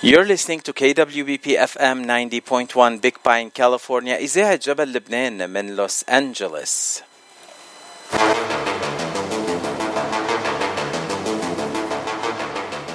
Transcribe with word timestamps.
You're 0.00 0.24
listening 0.24 0.60
to 0.60 0.72
KWBP 0.72 1.58
FM 1.58 2.06
90.1 2.06 3.00
Big 3.00 3.20
Pine, 3.20 3.50
California. 3.50 4.14
إذاعة 4.14 4.54
جبل 4.54 4.92
لبنان 4.92 5.50
من 5.50 5.76
لوس 5.76 6.04
أنجلوس 6.08 7.02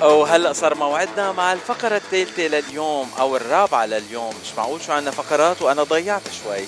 وهلا 0.01 0.53
صار 0.53 0.75
موعدنا 0.75 1.31
مع 1.31 1.53
الفقرة 1.53 1.95
الثالثة 1.95 2.47
لليوم 2.47 3.11
أو 3.19 3.35
الرابعة 3.35 3.85
لليوم. 3.85 4.33
مش 4.43 4.57
معقول 4.57 4.81
شو 4.81 4.91
عنا 4.91 5.11
فقرات 5.11 5.61
وأنا 5.61 5.83
ضيعت 5.83 6.21
شوي. 6.43 6.65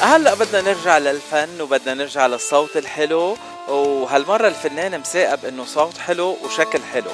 هلأ 0.00 0.34
بدنا 0.34 0.60
نرجع 0.60 0.98
للفن 0.98 1.60
وبدنا 1.60 1.94
نرجع 1.94 2.26
للصوت 2.26 2.76
الحلو. 2.76 3.36
وهالمرة 3.68 4.48
الفنان 4.48 5.00
مساقب 5.00 5.44
إنه 5.44 5.64
صوت 5.64 5.98
حلو 5.98 6.36
وشكل 6.44 6.80
حلو. 6.92 7.10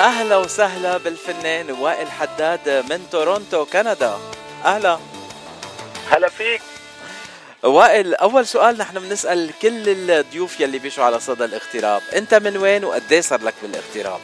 أهلا 0.00 0.36
وسهلا 0.36 0.96
بالفنان 0.96 1.70
وائل 1.70 2.10
حداد 2.10 2.68
من 2.90 3.06
تورونتو 3.10 3.64
كندا. 3.64 4.18
أهلا. 4.64 4.98
هلا 6.10 6.28
فيك. 6.28 6.62
وائل 7.62 8.14
أول 8.14 8.46
سؤال 8.46 8.78
نحن 8.78 8.98
بنسأل 8.98 9.50
كل 9.62 10.10
الضيوف 10.10 10.60
يلي 10.60 10.78
بيجوا 10.78 11.04
على 11.04 11.20
صدى 11.20 11.44
الاغتراب 11.44 12.02
أنت 12.14 12.34
من 12.34 12.56
وين 12.56 12.84
وقد 12.84 13.20
صار 13.20 13.42
لك 13.42 13.54
بالاغتراب؟ 13.62 14.20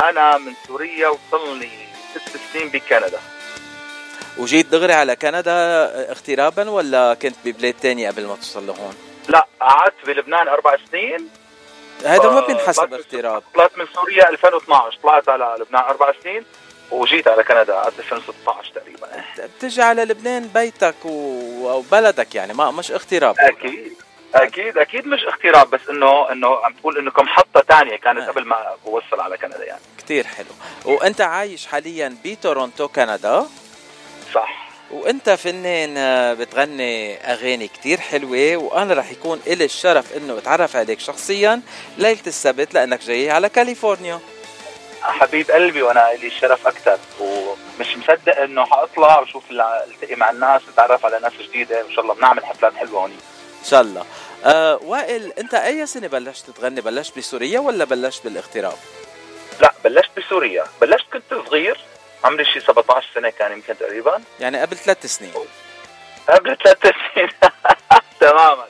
أنا 0.00 0.38
من 0.38 0.52
سوريا 0.66 1.08
وصلني 1.08 1.70
ست 2.14 2.36
سنين 2.52 2.68
بكندا. 2.68 3.20
وجيت 4.40 4.66
دغري 4.66 4.92
على 4.92 5.16
كندا 5.16 5.52
اغترابا 6.10 6.70
ولا 6.70 7.14
كنت 7.14 7.36
ببلاد 7.44 7.74
تانية 7.82 8.10
قبل 8.10 8.26
ما 8.26 8.36
توصل 8.36 8.66
لهون؟ 8.66 8.94
لا 9.28 9.46
قعدت 9.60 9.94
بلبنان 10.06 10.48
أربع 10.48 10.76
سنين. 10.90 11.28
هذا 12.06 12.30
ما 12.30 12.46
بينحسب 12.46 12.94
اغتراب. 12.94 13.42
طلعت 13.54 13.78
من 13.78 13.86
سوريا 13.94 14.28
2012 14.28 14.98
طلعت 15.02 15.28
على 15.28 15.56
لبنان 15.60 15.82
أربع 15.82 16.12
سنين 16.22 16.44
وجيت 16.90 17.28
على 17.28 17.44
كندا 17.44 17.88
2016 17.88 18.72
تقريبا. 18.74 19.08
بتجي 19.58 19.82
على 19.82 20.04
لبنان 20.04 20.48
بيتك 20.54 20.94
وبلدك 21.04 22.34
يعني 22.34 22.52
ما 22.52 22.70
مش 22.70 22.92
اغتراب 22.92 23.34
أكيد 23.38 23.92
أكيد 24.34 24.78
أكيد 24.78 25.06
مش 25.06 25.20
اغتراب 25.24 25.70
بس 25.70 25.80
انه 25.90 26.32
إنه 26.32 26.56
عم 26.64 26.72
تقول 26.72 26.98
إنه 26.98 27.10
كمحطه 27.10 27.60
ثانية 27.68 27.96
كانت 27.96 28.28
قبل 28.28 28.44
ما 28.44 28.74
بوصل 28.84 29.20
على 29.20 29.38
كندا 29.38 29.64
يعني. 29.64 29.80
كثير 29.98 30.26
حلو. 30.26 30.46
وأنت 30.84 31.20
عايش 31.20 31.66
حاليا 31.66 32.16
بتورونتو 32.24 32.88
كندا؟ 32.88 33.46
صح. 34.34 34.70
وانت 34.90 35.30
فنان 35.30 35.96
آه، 35.96 36.34
بتغني 36.34 37.16
أغاني 37.16 37.68
كتير 37.68 38.00
حلوة 38.00 38.56
وأنا 38.56 38.94
رح 38.94 39.10
يكون 39.10 39.40
إلي 39.46 39.64
الشرف 39.64 40.16
إنه 40.16 40.38
أتعرف 40.38 40.76
عليك 40.76 41.00
شخصيا 41.00 41.60
ليلة 41.98 42.26
السبت 42.26 42.74
لأنك 42.74 43.00
جاي 43.04 43.30
على 43.30 43.48
كاليفورنيا. 43.48 44.20
حبيب 45.02 45.50
قلبي 45.50 45.82
وأنا 45.82 46.12
لي 46.20 46.26
الشرف 46.26 46.66
أكثر 46.66 46.98
ومش 47.20 47.96
مصدق 47.96 48.36
إنه 48.38 48.64
حأطلع 48.64 49.20
وشوف 49.20 49.44
التقي 49.50 50.14
مع 50.16 50.30
الناس 50.30 50.62
أتعرف 50.74 51.06
على 51.06 51.18
ناس 51.18 51.32
جديدة 51.48 51.80
ان 51.80 51.92
شاء 51.92 52.00
الله 52.00 52.14
بنعمل 52.14 52.44
حفلات 52.44 52.74
حلوة 52.74 53.00
هوني 53.00 53.14
إن 53.60 53.68
شاء 53.70 53.80
الله. 53.80 54.04
آه 54.44 54.80
وائل 54.82 55.32
أنت 55.38 55.54
أي 55.54 55.86
سنة 55.86 56.06
بلشت 56.06 56.50
تغني؟ 56.50 56.80
بلشت 56.80 57.18
بسوريا 57.18 57.60
ولا 57.60 57.84
بلشت 57.84 58.24
بالإغتراب؟ 58.24 58.76
لا 59.60 59.74
بلشت 59.84 60.10
بسوريا. 60.16 60.64
بلشت 60.80 61.06
كنت 61.12 61.46
صغير. 61.46 61.80
عمري 62.24 62.44
شي 62.44 62.60
17 62.60 63.06
سنة 63.14 63.30
كان 63.30 63.52
يمكن 63.52 63.78
تقريبا. 63.78 64.22
يعني 64.40 64.60
قبل 64.60 64.76
ثلاث 64.76 65.06
سنين. 65.06 65.32
قبل 66.28 66.56
ثلاث 66.56 66.94
سنين. 67.14 67.28
تماما. 68.20 68.64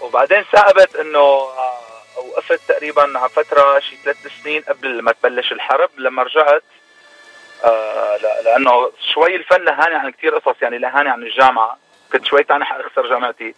وبعدين 0.00 0.42
ثابت 0.52 0.96
إنه 0.96 1.18
آه، 1.18 1.80
وقفت 2.16 2.60
تقريبا 2.68 3.18
على 3.18 3.28
فتره 3.28 3.78
شي 3.78 3.96
ثلاث 3.96 4.16
سنين 4.42 4.62
قبل 4.62 5.02
ما 5.02 5.12
تبلش 5.12 5.52
الحرب. 5.52 5.90
لما 5.98 6.22
رجعت 6.22 6.62
آه 7.64 8.16
لأنه 8.44 8.92
شوي 9.14 9.36
الفن 9.36 9.64
لهاني 9.64 9.94
عن 9.94 10.10
كثير 10.10 10.38
قصص 10.38 10.62
يعني 10.62 10.78
لهاني 10.78 11.08
عن 11.08 11.22
الجامعة. 11.22 11.78
كنت 12.12 12.26
شوي 12.26 12.42
تاني 12.44 12.64
حاخسر 12.64 13.08
جامعتي. 13.08 13.54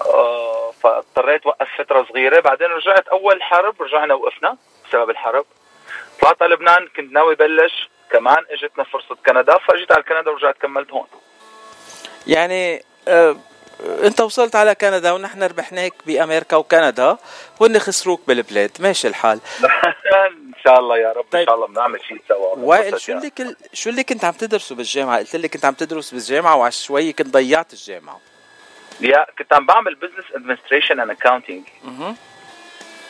آه 0.00 0.72
فاضطريت 0.82 1.46
وقف 1.46 1.68
فترة 1.78 2.06
صغيرة. 2.08 2.40
بعدين 2.40 2.68
رجعت 2.68 3.08
أول 3.08 3.42
حرب 3.42 3.82
رجعنا 3.82 4.14
وقفنا 4.14 4.56
بسبب 4.88 5.10
الحرب. 5.10 5.44
طلعت 6.22 6.42
على 6.42 6.54
لبنان 6.54 6.88
كنت 6.96 7.12
ناوي 7.12 7.34
بلش 7.34 7.88
كمان 8.10 8.38
اجتنا 8.50 8.84
فرصه 8.84 9.16
كندا 9.26 9.58
فاجيت 9.58 9.92
على 9.92 10.02
كندا 10.02 10.30
ورجعت 10.30 10.58
كملت 10.58 10.90
هون. 10.90 11.06
يعني 12.26 12.84
آه 13.08 13.36
انت 14.04 14.20
وصلت 14.20 14.56
على 14.56 14.74
كندا 14.74 15.12
ونحن 15.12 15.42
ربحناك 15.42 15.92
بأمريكا 16.06 16.56
وكندا 16.56 17.16
وهن 17.60 17.78
خسروك 17.78 18.20
بالبلاد 18.28 18.70
ماشي 18.80 19.08
الحال. 19.08 19.40
إن 20.14 20.52
شاء 20.64 20.78
الله 20.80 20.98
يا 20.98 21.12
رب 21.12 21.24
طيب. 21.30 21.40
ان 21.40 21.46
شاء 21.46 21.54
الله 21.54 21.66
بنعمل 21.66 22.00
شيء 22.08 22.22
سوا. 22.28 22.56
وائل 22.56 23.00
شو 23.00 23.12
اللي 23.12 23.30
كل 23.30 23.56
شو 23.72 23.90
اللي 23.90 24.04
كنت 24.04 24.24
عم 24.24 24.32
تدرسه 24.32 24.74
بالجامعة؟ 24.74 25.18
قلت 25.18 25.36
لي 25.36 25.48
كنت 25.48 25.64
عم 25.64 25.74
تدرس 25.74 26.10
بالجامعة 26.14 26.56
وعلى 26.56 26.72
شوي 26.72 27.12
كنت 27.12 27.26
ضيعت 27.26 27.72
الجامعة. 27.72 28.20
يا 29.00 29.26
كنت 29.38 29.52
عم 29.52 29.66
بعمل 29.66 29.94
business 29.94 30.24
administration 30.34 31.00
and 31.00 31.10
accounting 31.10 31.62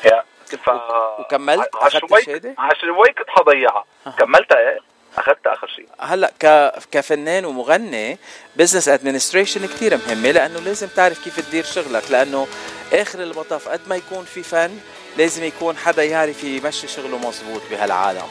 Yeah. 0.05 0.25
ف... 0.57 0.71
وكملت؟ 1.19 1.69
اخذت 1.75 2.13
الشهادة؟ 2.13 2.55
على 2.59 2.75
شوي 2.81 3.09
كنت 3.09 3.31
حضيعها 3.31 3.85
كملتها 4.19 4.59
إيه؟ 4.59 4.79
اخذتها 5.19 5.53
آخر 5.53 5.67
شيء. 5.67 5.89
هلأ 6.01 6.33
ك... 6.41 6.73
كفنان 6.93 7.45
ومغني 7.45 8.19
business 8.57 8.89
administration 8.89 9.67
كثير 9.67 9.97
مهمة 9.97 10.31
لأنه 10.31 10.61
لازم 10.61 10.87
تعرف 10.87 11.25
كيف 11.25 11.41
تدير 11.41 11.65
شغلك 11.65 12.11
لأنه 12.11 12.47
آخر 12.93 13.23
المطاف 13.23 13.69
قد 13.69 13.81
ما 13.89 13.97
يكون 13.97 14.25
في 14.25 14.43
فن 14.43 14.79
لازم 15.19 15.45
يكون 15.45 15.77
حدا 15.77 16.05
يعرف 16.05 16.45
يمشي 16.45 16.89
شغله 16.89 17.19
مزبوط 17.19 17.63
بهالعالم. 17.71 18.27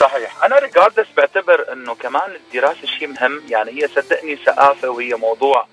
صحيح. 0.00 0.44
أنا 0.44 0.58
regardless 0.58 1.06
بعتبر 1.16 1.72
إنه 1.72 1.94
كمان 1.94 2.30
الدراسة 2.34 2.86
شيء 2.86 3.08
مهم 3.08 3.42
يعني 3.48 3.70
هي 3.70 3.88
صدقني 3.88 4.36
ثقافة 4.36 4.88
وهي 4.88 5.14
موضوع 5.14 5.66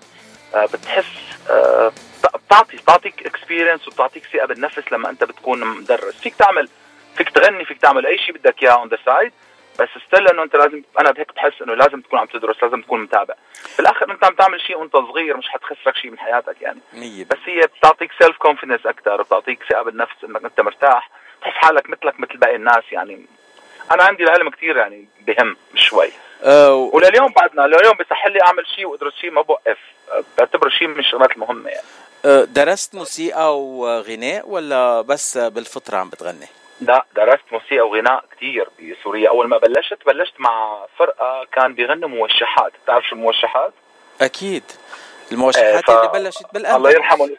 آه، 0.56 0.66
بتحس 0.66 1.06
آه، 1.50 1.91
بتعطي 2.25 2.78
بتعطيك 2.78 3.25
experience 3.25 3.88
وبتعطيك 3.88 4.23
ثقة 4.34 4.45
بالنفس 4.45 4.91
لما 4.91 5.09
أنت 5.09 5.23
بتكون 5.23 5.59
مدرس. 5.67 6.22
فيك 6.22 6.35
تعمل 6.35 6.69
فيك 7.17 7.29
تغني 7.29 7.66
فيك 7.66 7.78
تعمل 7.78 8.06
أي 8.06 8.17
شيء 8.17 8.35
بدك 8.35 8.63
إياه 8.63 8.72
on 8.72 8.88
the 8.90 8.97
side 9.06 9.31
بس 9.79 9.89
still 10.08 10.28
إنه 10.28 10.44
أنت 10.44 10.56
لازم 10.56 10.81
أنا 11.00 11.11
بهيك 11.11 11.34
بحس 11.35 11.61
إنه 11.61 11.73
لازم 11.75 12.01
تكون 12.01 12.19
عم 12.19 12.25
تدرس 12.25 12.63
لازم 12.63 12.81
تكون 12.81 13.01
متابع. 13.01 13.34
في 13.53 13.79
الآخر 13.79 14.11
إنت 14.11 14.23
عم 14.23 14.34
تعمل 14.34 14.61
شيء 14.61 14.78
وأنت 14.78 14.94
صغير 14.94 15.38
مش 15.38 15.50
حتخسرك 15.50 15.95
شيء 15.95 16.11
من 16.11 16.19
حياتك 16.19 16.61
يعني. 16.61 16.79
مية. 16.94 17.25
بس 17.25 17.38
هي 17.45 17.61
بتعطيك 17.61 18.11
self 18.19 18.38
confidence 18.38 18.86
أكثر 18.85 19.22
بتعطيك 19.22 19.63
ثقة 19.69 19.81
بالنفس 19.84 20.23
إنك 20.23 20.45
أنت 20.45 20.61
مرتاح 20.61 21.09
تحس 21.41 21.53
حالك 21.53 21.90
مثلك 21.90 22.19
مثل 22.19 22.38
باقي 22.38 22.55
الناس 22.55 22.84
يعني. 22.91 23.25
أنا 23.91 24.03
عندي 24.03 24.23
العلم 24.23 24.50
كثير 24.50 24.78
يعني 24.78 25.07
بهم 25.28 25.57
شوي. 25.75 26.09
أه 26.44 26.73
ولليوم 26.73 27.31
بعدنا 27.31 27.61
لليوم 27.61 27.97
بيصح 27.97 28.28
لي 28.28 28.40
أعمل 28.47 28.67
شيء 28.75 28.85
وأدرس 28.85 29.16
شيء 29.16 29.31
ما 29.31 29.41
بوقف. 29.41 29.78
بعتبره 30.38 30.69
شيء 30.69 30.88
من 30.88 31.00
الشغلات 31.00 31.31
المهمه 31.31 31.69
يعني. 31.69 31.88
درست 32.25 32.95
موسيقى 32.95 33.59
وغناء 33.59 34.50
ولا 34.50 35.01
بس 35.01 35.38
بالفطرة 35.38 35.97
عم 35.97 36.09
بتغني؟ 36.09 36.47
لا 36.81 37.06
درست 37.16 37.44
موسيقى 37.51 37.88
وغناء 37.88 38.25
كثير 38.35 38.69
بسوريا. 38.79 39.29
أول 39.29 39.47
ما 39.47 39.57
بلشت 39.57 39.97
بلشت 40.06 40.34
مع 40.39 40.85
فرقة 40.97 41.47
كان 41.51 41.73
بيغنوا 41.73 42.09
موشحات. 42.09 42.73
بتعرف 42.84 43.06
شو 43.06 43.16
الموشحات؟ 43.16 43.73
أكيد. 44.22 44.63
الموشحات 45.31 45.85
ف... 45.85 45.89
اللي 45.91 46.07
بلشت 46.13 46.45
بالأندلس. 46.53 46.78
الله 46.78 46.91
يرحمه. 46.91 47.29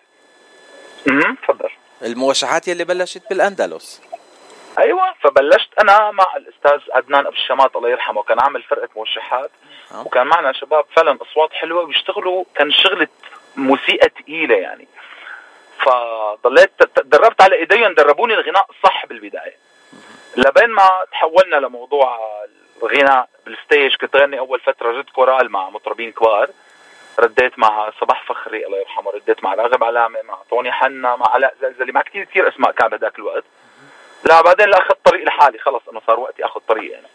امم 1.09 1.37
تفضل. 1.43 1.71
الموشحات 2.03 2.69
يلي 2.69 2.85
بلشت 2.85 3.23
بالأندلس. 3.31 4.03
أيوه 4.79 5.15
فبلشت 5.23 5.69
أنا 5.81 6.11
مع 6.11 6.27
الأستاذ 6.37 6.93
عدنان 6.93 7.27
أبو 7.27 7.37
الشمات 7.37 7.77
الله 7.77 7.91
يرحمه 7.91 8.23
كان 8.23 8.41
عامل 8.41 8.63
فرقة 8.63 8.89
موشحات. 8.97 9.51
أه. 9.93 10.03
وكان 10.07 10.27
معنا 10.27 10.53
شباب 10.53 10.85
فعلا 10.97 11.19
أصوات 11.23 11.53
حلوة 11.53 11.87
بيشتغلوا 11.87 12.45
كان 12.55 12.73
شغلة 12.73 13.09
موسيقى 13.57 14.11
ثقيله 14.19 14.57
يعني. 14.57 14.89
فضليت 15.79 16.71
تدربت 16.97 17.43
على 17.43 17.57
ايديهم 17.57 17.95
دربوني 17.95 18.35
الغناء 18.35 18.67
صح 18.85 19.07
بالبداية. 19.07 19.57
لبين 20.37 20.71
ما 20.71 20.91
تحولنا 21.13 21.57
لموضوع 21.57 22.19
الغناء 22.83 23.29
بال 23.47 23.61
stage 23.61 23.97
كنت 23.97 24.17
غني 24.17 24.39
أول 24.39 24.61
فترة 24.61 24.93
جد 24.93 25.11
كورال 25.11 25.51
مع 25.51 25.71
مطربين 25.71 26.13
كبار. 26.13 26.51
رديت 27.19 27.59
مع 27.59 27.91
صباح 28.01 28.29
فخري 28.29 28.67
الله 28.67 28.79
يرحمه 28.79 29.11
رديت 29.11 29.45
مع 29.45 29.55
راغب 29.55 29.85
علامة 29.85 30.23
مع 30.23 30.39
طوني 30.51 30.73
حنا 30.73 31.17
مع 31.17 31.27
علاء 31.29 31.55
زلزلي 31.63 31.93
مع 31.93 32.03
كثير 32.03 32.25
كثير 32.25 32.49
أسماء 32.49 32.73
كان 32.73 32.89
بهذاك 32.89 33.19
الوقت. 33.19 33.45
لا 34.25 34.41
بعدين 34.41 34.69
لا 34.69 34.79
اخذت 34.79 34.99
طريق 35.05 35.25
لحالي 35.27 35.59
خلص 35.59 35.83
أنه 35.89 36.01
صار 36.07 36.21
وقتي 36.21 36.45
أخذ 36.45 36.61
طريق 36.61 36.93
يعني. 36.93 37.07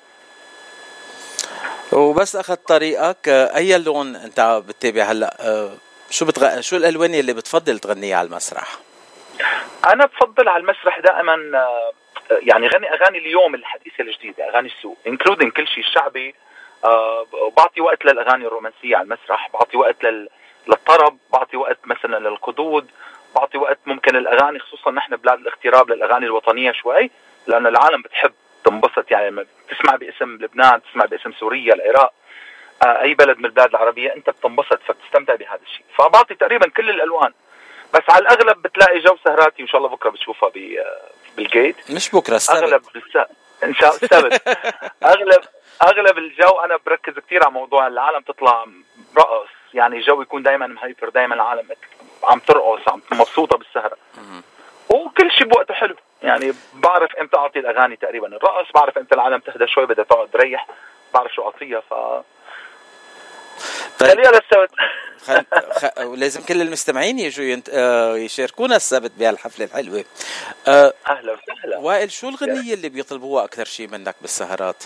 وبس 1.93 2.35
اخذت 2.35 2.67
طريقك 2.67 3.27
أي 3.29 3.77
لون 3.77 4.15
أنت 4.15 4.61
بتتابع 4.67 5.03
هلأ؟ 5.03 5.69
شو 6.09 6.25
بتغ... 6.25 6.61
شو 6.61 6.75
الألوان 6.75 7.13
اللي 7.13 7.33
بتفضل 7.33 7.79
تغنيها 7.79 8.17
على 8.17 8.27
المسرح؟ 8.27 8.77
أنا 9.93 10.05
بفضل 10.05 10.49
على 10.49 10.61
المسرح 10.61 10.99
دائما 10.99 11.33
آه، 11.33 11.91
يعني 12.31 12.67
غني 12.67 12.93
أغاني 12.93 13.17
اليوم 13.17 13.55
الحديثة 13.55 14.01
الجديدة 14.01 14.49
أغاني 14.49 14.67
السوق 14.67 14.97
انكلودينج 15.07 15.51
كل 15.51 15.67
شيء 15.67 15.83
شعبي 15.83 16.35
أه 16.85 17.25
بعطي 17.57 17.81
وقت 17.81 18.05
للأغاني 18.05 18.45
الرومانسية 18.45 18.95
على 18.95 19.03
المسرح 19.03 19.49
بعطي 19.53 19.77
وقت 19.77 20.03
لل... 20.03 20.29
للطرب 20.67 21.17
بعطي 21.33 21.57
وقت 21.57 21.77
مثلا 21.85 22.29
للقدود 22.29 22.91
بعطي 23.35 23.57
وقت 23.57 23.79
ممكن 23.85 24.15
الأغاني 24.15 24.59
خصوصا 24.59 24.91
نحن 24.91 25.15
بلاد 25.15 25.39
الاغتراب 25.39 25.91
للأغاني 25.91 26.25
الوطنية 26.25 26.71
شوي 26.71 27.11
لأنه 27.47 27.69
العالم 27.69 28.01
بتحب 28.01 28.33
تنبسط. 28.65 29.11
يعني 29.11 29.45
تسمع 29.69 29.95
باسم 29.95 30.35
لبنان 30.35 30.81
تسمع 30.83 31.05
باسم 31.05 31.31
سوريا 31.31 31.73
العراق. 31.73 32.13
أي 32.83 33.13
بلد 33.13 33.37
من 33.37 33.45
البلاد 33.45 33.69
العربية 33.69 34.13
أنت 34.15 34.29
بتنبسط 34.29 34.79
فبتستمتع 34.87 35.35
بهذا 35.35 35.59
الشيء. 35.63 35.85
فبعطي 35.97 36.35
تقريبا 36.35 36.69
كل 36.69 36.89
الألوان. 36.89 37.33
بس 37.93 38.03
على 38.09 38.21
الأغلب 38.21 38.61
بتلاقي 38.61 38.99
جو 38.99 39.17
سهراتي 39.25 39.61
وإن 39.63 39.67
شاء 39.67 39.77
الله 39.77 39.89
بكرة 39.89 40.09
بتشوفها 40.09 40.51
بال 41.37 41.52
gate. 41.52 41.91
مش 41.91 42.11
بكرة 42.11 42.35
السبت. 42.35 42.57
أغلب 42.57 42.81
بالس... 42.93 43.27
إن 43.63 43.73
شاء 43.73 43.89
الله 43.89 43.99
السبت. 44.03 44.47
أغلب 45.03 45.41
أغلب 45.83 46.17
الجو 46.17 46.59
أنا 46.65 46.77
بركز 46.85 47.19
كثير 47.19 47.43
على 47.43 47.51
موضوع 47.51 47.87
العالم 47.87 48.21
تطلع 48.21 48.65
رقص. 49.17 49.47
يعني 49.73 49.97
الجو 49.97 50.21
يكون 50.21 50.43
دائما 50.43 50.67
مهيبر 50.67 51.09
دائما 51.09 51.35
العالم 51.35 51.67
عم 52.23 52.39
ترقص 52.39 52.89
عم 52.89 53.01
مبسوطة 53.11 53.57
بالسهرة. 53.57 53.97
وكل 54.89 55.31
شيء 55.31 55.47
بوقته 55.47 55.73
حلو. 55.73 55.95
يعني 56.23 56.53
بعرف 56.73 57.15
إمتى 57.15 57.37
أعطي 57.37 57.59
الأغاني 57.59 57.95
تقريبا. 57.95 58.27
الرقص 58.27 58.71
بعرف 58.75 58.97
إمتى 58.97 59.15
العالم 59.15 59.39
تهدى 59.39 59.67
شوي 59.67 59.85
بدها 59.85 60.05
تقعد 60.05 60.29
تريح. 60.29 60.67
بعرف 61.13 61.33
شو 61.33 61.43
أعطيها 61.43 61.79
ف. 61.79 61.93
خليها 63.99 64.31
للسبت 64.31 64.69
خل... 65.25 65.45
خ... 65.71 65.97
ولازم 66.01 66.41
كل 66.41 66.61
المستمعين 66.61 67.19
يجوا 67.19 67.45
ينت... 67.45 67.69
آه 67.69 68.17
يشاركونا 68.17 68.75
السبت 68.75 69.11
بهالحفلة 69.17 69.65
الحلوة. 69.65 70.05
آه 70.67 70.93
أهلا 71.09 71.33
وسهلا. 71.33 71.77
وائل 71.77 72.11
شو 72.11 72.29
الغنية 72.29 72.73
اللي 72.73 72.89
بيطلبوها 72.89 73.43
أكثر 73.43 73.65
شيء 73.65 73.87
منك 73.87 74.15
بالسهرات؟ 74.21 74.83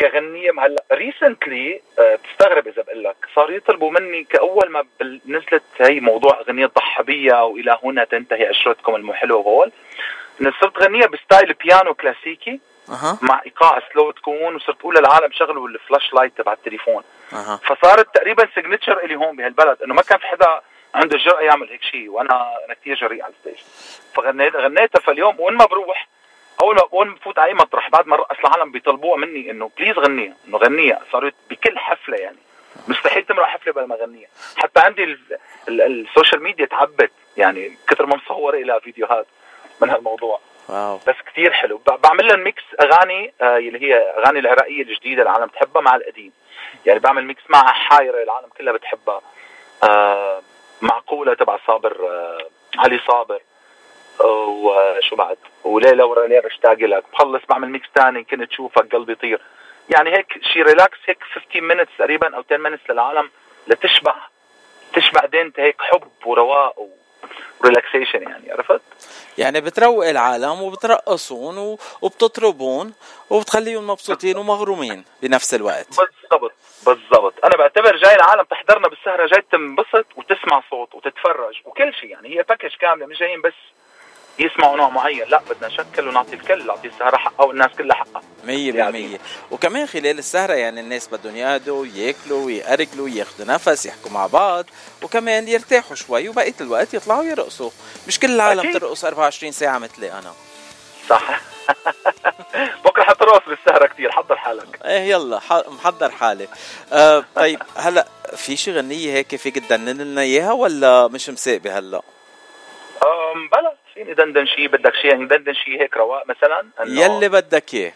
كغنية 0.00 0.50
هلا 0.58 0.84
recently 0.92 1.80
آه، 1.98 2.14
بتستغرب 2.14 2.68
إذا 2.68 2.82
بقول 2.82 3.04
لك 3.04 3.16
صار 3.34 3.52
يطلبوا 3.52 3.90
مني 3.90 4.24
كأول 4.24 4.70
ما 4.70 4.84
نزلت 5.26 5.62
هي 5.80 6.00
موضوع 6.00 6.40
أغنية 6.40 6.66
ضحى 6.66 7.02
والى 7.42 7.78
هنا 7.84 8.04
تنتهي 8.04 8.50
اشرتكم 8.50 8.96
المحلوة 8.96 9.42
هول 9.42 9.72
صرت 10.60 10.78
غنية 10.82 11.06
ب 11.06 11.14
style 11.14 11.52
بيانو 11.52 11.94
كلاسيكي. 11.94 12.60
أه. 12.90 13.18
مع 13.22 13.42
إيقاع 13.46 13.82
slow 13.92 14.10
تكون 14.10 14.54
وصرت 14.54 14.80
أقول 14.80 14.94
للعالم 14.96 15.32
شغلوا 15.32 15.68
ال 15.68 16.14
flashlight 16.14 16.38
تبع 16.38 16.52
التليفون. 16.52 17.02
أه. 17.32 17.56
فصارت 17.56 18.14
تقريبا 18.14 18.48
signature 18.54 18.98
إلي 19.04 19.16
هون 19.16 19.36
بهالبلد 19.36 19.82
إنه 19.82 19.94
ما 19.94 20.02
كان 20.02 20.18
في 20.18 20.26
حدا 20.26 20.60
عنده 20.94 21.16
الجرأة 21.16 21.40
يعمل 21.40 21.68
هيك 21.68 21.82
شيء 21.82 22.10
وأنا 22.10 22.64
أنا 22.64 22.74
كثير 22.74 22.96
جريء 22.96 23.22
على 23.22 23.32
ال 23.32 23.37
stage 23.37 23.64
فغنيت 24.14 24.56
غنيتها 24.56 25.00
فاليوم 25.00 25.40
وين 25.40 25.54
ما 25.54 25.64
بروح 25.64 26.08
أول 26.62 26.74
ما 26.74 26.82
اول 26.92 27.06
ما 27.06 27.14
بفوت 27.14 27.38
على 27.38 27.48
أي 27.48 27.54
مطرح 27.54 27.90
بعد 27.90 28.06
ما 28.06 28.16
رقص 28.16 28.36
العالم 28.44 28.72
بيطلبوها 28.72 29.16
مني 29.18 29.50
إنه 29.50 29.70
please 29.78 29.98
غنيها 29.98 30.34
إنه 30.48 30.58
غنيها. 30.58 31.00
صارت 31.12 31.34
بكل 31.50 31.78
حفلة 31.78 32.16
يعني. 32.16 32.38
مستحيل 32.88 33.24
تمرق 33.24 33.46
حفلة 33.46 33.72
بلا 33.72 33.86
ما 33.86 33.96
غنيها 33.96 34.28
حتى 34.56 34.80
عندي 34.80 35.16
ال 35.68 35.79
social 35.79 36.42
media 36.42 36.66
تعبت 36.66 37.10
يعني 37.36 37.76
كثر 37.88 38.06
ما 38.06 38.16
مصور 38.16 38.56
لها 38.56 38.78
فيديوهات 38.78 39.26
من 39.82 39.90
هالموضوع. 39.90 40.40
Wow. 40.68 40.96
بس 40.96 41.14
كثير 41.26 41.52
حلو. 41.52 41.80
بعمل 42.04 42.26
لهم 42.26 42.40
mix 42.40 42.62
أغاني 42.82 43.32
آه 43.40 43.56
اللي 43.56 43.82
هي 43.82 43.94
أغاني 43.96 44.38
العراقية 44.38 44.82
الجديدة 44.82 45.22
العالم 45.22 45.46
تحبها 45.46 45.82
مع 45.82 45.96
القديم. 45.96 46.32
يعني 46.86 46.98
بعمل 46.98 47.24
mix 47.24 47.42
مع 47.48 47.72
حايرة 47.72 48.22
العالم 48.22 48.48
كلها 48.58 48.72
بتحبها. 48.72 49.20
آه 49.82 50.42
معقولة 50.82 51.34
تبع 51.34 51.58
صابر 51.66 52.08
آه 52.08 52.48
علي 52.78 53.00
صابر. 53.06 53.40
وشو 54.20 55.16
بعد؟ 55.16 55.38
وليله 55.64 56.06
ورا 56.06 56.46
اشتاق 56.46 56.72
لك. 56.72 57.04
بخلص 57.12 57.42
بعمل 57.48 57.70
mix 57.70 57.88
ثاني 57.94 58.24
كنت 58.24 58.42
تشوفك 58.42 58.94
قلبي 58.94 59.12
يطير. 59.12 59.40
يعني 59.94 60.16
هيك 60.16 60.44
شي 60.52 60.62
relax 60.62 60.98
هيك 61.06 61.22
15 61.34 61.60
minutes 61.60 61.92
تقريبا 61.98 62.36
أو 62.36 62.42
10 62.46 62.56
minutes 62.56 62.90
للعالم 62.90 63.30
لتشبع. 63.66 64.14
تشبع 64.94 65.24
دينت 65.24 65.60
هيك 65.60 65.82
حب 65.82 66.08
ورواق 66.26 66.88
و 67.60 67.66
relaxation 67.66 68.22
يعني 68.22 68.52
عرفت؟ 68.52 68.80
يعني 69.38 69.60
بتروق 69.60 70.08
العالم 70.08 70.62
وبترقصون 70.62 71.78
وبتطربون 72.02 72.92
وبتخليهم 73.30 73.86
مبسوطين 73.86 74.36
ومغرومين 74.36 75.04
بنفس 75.22 75.54
الوقت 75.54 75.86
بالضبط 75.88 76.52
بالضبط 76.86 77.34
أنا 77.44 77.56
بعتبر 77.56 77.96
جاي 77.96 78.14
العالم 78.14 78.42
تحضرنا 78.42 78.88
بالسهرة 78.88 79.26
جاي 79.26 79.42
تنبسط 79.52 80.06
وتسمع 80.16 80.62
صوت 80.70 80.94
وتتفرج 80.94 81.60
وكل 81.64 81.94
شيء 81.94 82.10
يعني 82.10 82.38
هي 82.38 82.42
package 82.42 82.74
كاملة 82.80 83.06
مش 83.06 83.18
جايين 83.18 83.40
بس 83.42 83.52
يسمعوا 84.38 84.76
نوع 84.76 84.88
معين. 84.88 85.28
لا 85.28 85.40
بدنا 85.50 85.68
نشكل 85.68 86.08
ونعطي 86.08 86.34
الكل 86.34 86.66
نعطي 86.66 86.88
السهرة 86.88 87.16
حقها 87.16 87.46
والناس 87.46 87.70
كلها 87.78 87.96
حقها. 87.96 88.22
مية 88.44 88.72
بالمية. 88.72 89.18
وكمان 89.50 89.86
خلال 89.86 90.18
السهرة 90.18 90.52
يعني 90.52 90.80
الناس 90.80 91.08
بدهم 91.08 91.36
يقعدوا 91.36 91.86
ياكلوا 91.86 92.44
ويأرجلوا 92.46 93.08
ياخذوا 93.08 93.46
نفس 93.46 93.86
يحكوا 93.86 94.10
مع 94.10 94.26
بعض 94.26 94.64
وكمان 95.02 95.48
يرتاحوا 95.48 95.96
شوي 95.96 96.28
وبقية 96.28 96.54
الوقت 96.60 96.94
يطلعوا 96.94 97.24
يرقصوا. 97.24 97.70
مش 98.08 98.18
كل 98.20 98.30
العالم 98.30 98.60
أكيد. 98.60 98.78
ترقص 98.78 99.04
24 99.04 99.52
ساعة 99.52 99.78
مثلي 99.78 100.12
أنا. 100.12 100.32
صح. 101.08 101.40
بكرة 102.84 103.02
حترقص 103.02 103.42
بالسهرة 103.48 103.86
كثير 103.86 104.10
حضر 104.12 104.36
حالك. 104.36 104.78
إيه 104.84 105.10
يلا 105.10 105.40
محضر 105.68 106.10
حالي. 106.10 106.48
آه 106.92 107.24
طيب 107.34 107.62
هلأ 107.76 108.06
في 108.36 108.56
شي 108.56 108.72
غنية 108.72 109.12
هيك 109.12 109.36
فيك 109.36 109.58
تدنن 109.58 110.02
لنا 110.02 110.20
إياها 110.20 110.52
ولا 110.52 111.08
مش 111.08 111.30
مساقبة 111.30 111.78
هلأ؟ 111.78 112.02
بلا 113.52 113.74
فيني 113.98 114.14
دندن 114.14 114.46
شيء 114.46 114.68
بدك 114.68 114.94
شيء 114.94 115.10
يعني 115.10 115.26
دندن 115.26 115.54
شيء 115.54 115.82
هيك 115.82 115.96
رواق 115.96 116.26
مثلا؟ 116.26 116.68
يلي 116.86 117.28
بدك 117.28 117.74
إياه. 117.74 117.92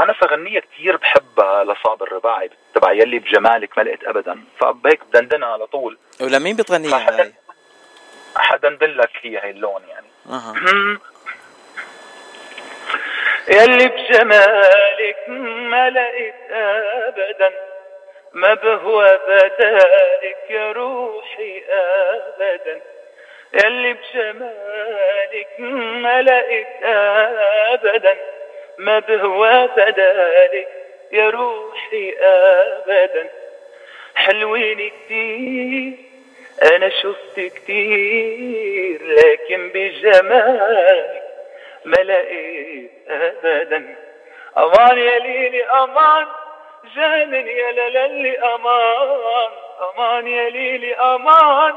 أنا 0.00 0.12
في 0.12 0.24
غنية 0.24 0.60
كثير 0.60 0.96
بحبها 0.96 1.64
لصابر 1.64 2.06
الرباعي 2.06 2.50
تبع 2.74 2.92
يلي 2.92 3.18
بجمالك 3.18 3.78
ما 3.78 3.82
لقيت 3.82 4.04
ابدا. 4.04 4.44
فهيك 4.60 5.04
بدندنها 5.04 5.48
على 5.48 5.66
طول. 5.66 5.98
ولمين 6.20 6.56
بتغنيها 6.56 7.20
هاي؟ 7.20 7.32
حدندن 8.36 8.90
لك 8.90 9.10
هي 9.22 9.38
هي 9.38 9.50
اللون 9.50 9.82
يعني. 9.88 10.06
أه. 10.30 10.54
يلي 13.56 13.88
بجمالك 13.88 15.28
ما 15.70 15.90
لقيت 15.90 16.50
ابدا. 16.50 17.52
ما 18.32 18.54
بهوى 18.54 19.18
بدالك 19.28 20.50
يا 20.50 20.72
روحي 20.72 21.62
ابدا. 21.68 22.95
يلي 23.54 23.92
بجمالك 23.92 25.60
ما 26.02 26.22
لقيت 26.22 26.82
ابدا 26.82 28.16
ما 28.78 28.98
بهوى 28.98 29.66
بدالك 29.66 30.68
يا 31.12 31.30
روحي 31.30 32.14
ابدا. 32.20 33.28
حلوين 34.14 34.90
كتير 34.90 35.92
أنا 36.72 36.88
شفت 36.88 37.40
كتير 37.40 39.02
لكن 39.02 39.70
بجمالك 39.74 41.22
ما 41.84 41.96
لقيت 41.96 42.90
ابدا. 43.08 43.96
أمان 44.58 44.98
يا 44.98 45.18
ليلي 45.18 45.64
أمان 45.64 46.26
جانن 46.96 47.46
يا 47.48 47.72
للي 47.72 48.38
أمان. 48.38 49.50
أمان 49.96 50.26
يا 50.26 50.50
ليلي 50.50 50.94
أمان. 50.94 51.74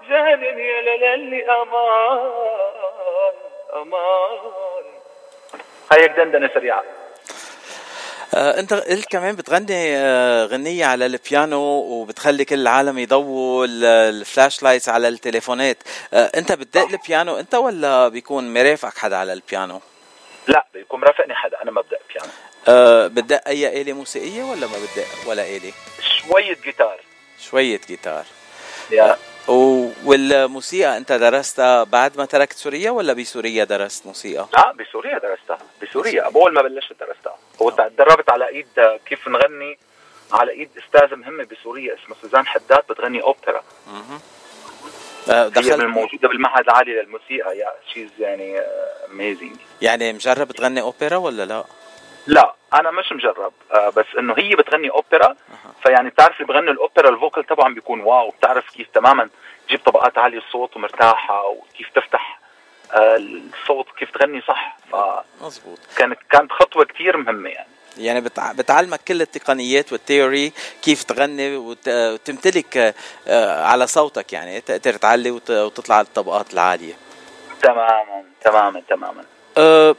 زاد 0.00 0.42
يا 0.42 1.16
ليلي 1.16 1.44
أمان 1.44 3.34
أمان. 3.74 4.84
هيك 5.92 6.10
دندنة 6.10 6.50
سريعة. 6.54 6.82
آه 8.34 8.60
أنت 8.60 8.74
قلت 8.74 9.06
كمان 9.10 9.36
بتغني 9.36 9.96
آه 9.96 10.44
غنية 10.44 10.86
على 10.86 11.06
البيانو 11.06 11.60
وبتخلي 11.62 12.44
كل 12.44 12.54
العالم 12.54 12.98
يضووا 12.98 13.66
ال 13.68 14.62
flashlights 14.62 14.88
على 14.88 15.08
التليفونات. 15.08 15.76
آه 16.14 16.30
أنت 16.36 16.52
بتدق 16.52 16.88
البيانو 16.88 17.38
أنت 17.38 17.54
ولا 17.54 18.08
بيكون 18.08 18.54
مرافقك 18.54 18.98
حدا 18.98 19.16
على 19.16 19.32
البيانو؟ 19.32 19.80
لا 20.46 20.66
بيكون 20.74 21.00
مرافقني 21.00 21.34
حدا 21.34 21.62
أنا 21.62 21.70
ما 21.70 21.80
بدق 21.80 22.00
بيانو. 22.08 22.32
أه 22.68 23.06
بتدق 23.06 23.48
أي 23.48 23.82
آلة 23.82 23.92
موسيقية 23.92 24.42
ولا 24.42 24.66
ما 24.66 24.76
بتدق 24.76 25.30
ولا 25.30 25.42
آلة؟ 25.42 25.72
شوية 26.00 26.56
جيتار. 26.64 27.00
شوية 27.40 27.80
جيتار. 27.88 28.24
يا. 28.90 29.16
والموسيقى 29.48 30.96
أنت 30.96 31.12
درستها 31.12 31.84
بعد 31.84 32.18
ما 32.18 32.24
تركت 32.24 32.56
سوريا 32.56 32.90
ولا 32.90 33.12
بسوريا 33.12 33.64
درست 33.64 34.06
موسيقى؟ 34.06 34.48
لا 34.52 34.72
بسوريا 34.72 35.18
درستها. 35.18 35.58
بسوريا. 35.82 36.22
أول 36.22 36.54
ما 36.54 36.62
بلشت 36.62 36.92
درستها. 37.00 37.36
وتدربت 37.60 38.30
على 38.30 38.48
إيد 38.48 38.98
كيف 39.06 39.28
نغني 39.28 39.78
على 40.32 40.52
إيد 40.52 40.70
استاذه 40.78 41.14
مهمه 41.14 41.44
بسوريا 41.44 41.94
اسمها 41.94 42.18
سوزان 42.22 42.46
حداد 42.46 42.82
بتغني 42.90 43.22
أوبرا. 43.22 43.62
أها 45.28 45.48
دخلت 45.48 45.80
هي 45.80 45.86
موجوده 45.86 46.28
بالمعهد 46.28 46.64
العالي 46.64 46.92
للموسيقى. 47.02 47.58
يا 47.58 47.68
She's 47.94 48.08
يعني 48.18 48.60
amazing 49.10 49.56
يعني 49.82 50.12
مجرب 50.12 50.52
تغني 50.52 50.80
أوبرا 50.80 51.16
ولا 51.16 51.44
لا؟ 51.44 51.64
لا. 52.26 52.54
أنا 52.74 52.90
مش 52.90 53.12
مجرب 53.12 53.52
آه 53.72 53.88
بس 53.88 54.06
إنه 54.18 54.34
هي 54.38 54.56
بتغني 54.56 54.90
أوبرا 54.90 55.28
أه. 55.30 55.36
فيعني 55.82 56.10
بتعرف 56.10 56.40
اللي 56.40 56.52
بغني 56.52 56.70
الأوبرا 56.70 57.08
ال 57.08 57.14
vocal 57.14 57.44
تبعهم 57.44 57.74
بيكون 57.74 58.00
wow 58.00 58.30
بتعرف 58.30 58.70
كيف 58.70 58.88
تماما 58.94 59.28
تجيب 59.68 59.80
طبقات 59.84 60.18
عالية 60.18 60.38
الصوت 60.38 60.76
ومرتاحة 60.76 61.46
وكيف 61.46 61.88
تفتح 61.94 62.40
آه 62.92 63.16
الصوت 63.16 63.86
كيف 63.98 64.10
تغني 64.10 64.40
صح. 64.40 64.76
ف 64.92 64.96
مزبوط 65.44 65.78
كانت 65.96 66.18
كانت 66.30 66.52
خطوة 66.52 66.84
كثير 66.84 67.16
مهمة 67.16 67.48
يعني. 67.50 67.68
يعني 67.98 68.20
بتعلمك 68.54 69.00
كل 69.08 69.22
التقنيات 69.22 69.92
وال 69.92 70.07
theory 70.07 70.52
كيف 70.82 71.02
تغني 71.02 71.56
وتمتلك 71.56 72.94
آه، 73.28 73.64
على 73.64 73.86
صوتك 73.86 74.32
يعني 74.32 74.60
تقدر 74.60 74.92
تعلي 74.92 75.30
وتطلع 75.30 76.00
للطبقات 76.00 76.52
العالية. 76.54 76.94
تماما 77.62 78.24
تماما 78.40 78.82
تماما. 78.88 79.24
أه 79.58 79.96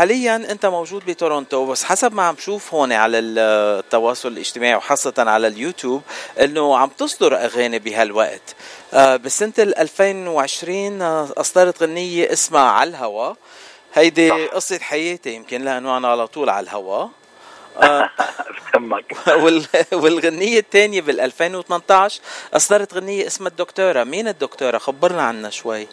حاليا 0.00 0.36
أنت 0.36 0.66
موجود 0.66 1.06
بتورونتو 1.06 1.66
بس 1.66 1.84
حسب 1.84 2.14
ما 2.14 2.22
عم 2.22 2.36
شوف 2.38 2.74
هون 2.74 2.92
على 2.92 3.18
التواصل 3.18 4.28
الاجتماعي 4.28 4.74
وخاصة 4.74 5.14
على 5.18 5.46
اليوتيوب 5.46 6.02
إنه 6.40 6.78
عم 6.78 6.88
تصدر 6.88 7.36
أغاني 7.36 7.78
بهالوقت. 7.78 8.54
أه 8.94 9.16
بسنة 9.16 9.52
2020 9.58 11.02
أصدرت 11.02 11.82
غنية 11.82 12.32
اسمها 12.32 12.60
على 12.60 12.90
الهوا 12.90 13.34
هيدي 13.94 14.30
قصة 14.30 14.78
حياتي 14.78 15.34
يمكن 15.34 15.62
لأنه 15.62 15.96
أنا 15.96 16.08
على 16.08 16.26
طول 16.26 16.50
على 16.50 16.64
الهوا 16.64 17.08
آه 17.76 18.10
والغنية 19.92 20.58
الثانية 20.58 21.00
بال 21.00 21.20
2018 21.20 22.20
أصدرت 22.54 22.94
غنية 22.94 23.26
اسمها 23.26 23.48
الدكتورة، 23.48 24.04
مين 24.04 24.28
الدكتورة؟ 24.28 24.78
خبرنا 24.78 25.22
عنها 25.22 25.50
شوي. 25.50 25.86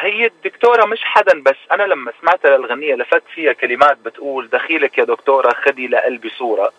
هي 0.00 0.26
الدكتورة 0.26 0.84
مش 0.84 1.04
حدا 1.04 1.42
بس. 1.42 1.56
أنا 1.72 1.82
لما 1.82 2.12
سمعت 2.20 2.46
الغنية 2.46 2.94
لفت 2.94 3.22
فيها 3.34 3.52
كلمات 3.52 3.98
بتقول 3.98 4.48
دخيلك 4.48 4.98
يا 4.98 5.04
دكتورة 5.04 5.54
خدي 5.64 5.88
لقلبي 5.88 6.30
صورة. 6.30 6.72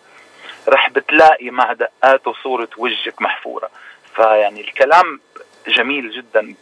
رح 0.69 0.89
بتلاقي 0.89 1.49
مع 1.49 1.73
دقاته 1.73 2.33
صورة 2.43 2.69
وجهك 2.77 3.21
محفورة. 3.21 3.69
فيعني 4.15 4.61
الكلام 4.61 5.19
جميل 5.67 6.11
جدا. 6.11 6.55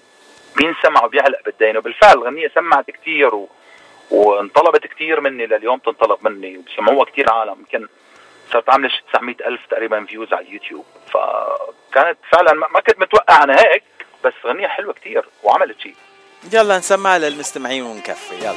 بينسمع 0.57 1.03
وبيعلق 1.03 1.39
بالدين. 1.45 1.77
وبالفعل 1.77 2.13
الغنية 2.13 2.47
سمعت 2.55 2.91
كتير 2.91 3.35
و... 3.35 3.49
وانطلبت 4.11 4.87
كتير 4.87 5.21
مني. 5.21 5.45
لليوم 5.45 5.79
تنطلب 5.79 6.17
مني. 6.21 6.57
وبسمعوها 6.57 7.05
كتير 7.05 7.33
عالم. 7.33 7.59
يمكن 7.59 7.87
صارت 8.51 8.69
عاملة 8.69 8.91
900 9.13 9.35
ألف 9.45 9.65
تقريبا 9.65 10.05
فيوز 10.05 10.33
على 10.33 10.47
اليوتيوب. 10.47 10.85
فكانت 11.13 12.17
فعلا 12.31 12.53
ما 12.53 12.79
كنت 12.79 12.99
متوقع 12.99 13.43
أنا 13.43 13.55
هيك. 13.55 13.83
بس 14.23 14.33
غنية 14.45 14.67
حلوة 14.67 14.93
كتير 14.93 15.25
وعملت 15.43 15.79
شيء. 15.79 15.95
يلا 16.53 16.77
نسمع 16.77 17.17
للمستمعين 17.17 17.83
ونكفي 17.83 18.35
يلا. 18.41 18.55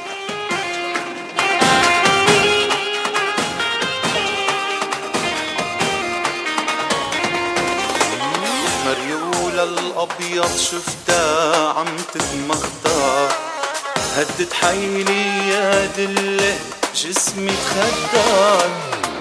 مريولة 8.85 9.63
الأبيض 9.63 10.57
شفتها 10.57 11.69
عم 11.73 11.97
تتمخطر 12.13 13.29
هدت 14.17 14.53
حيلي 14.53 15.49
يا 15.49 15.85
دلة 15.85 16.59
جسمي 16.95 17.51
تخدر 17.51 18.69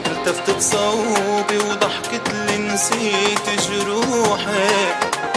التفتت 0.06 0.62
صوبي 0.62 1.58
وضحكت 1.58 2.28
لي 2.28 2.58
نسيت 2.58 3.46
جروحي 3.70 4.94